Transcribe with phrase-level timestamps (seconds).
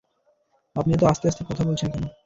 [0.75, 2.03] আপনি এতো আস্তে-আস্তে কথা বলছেন কেন?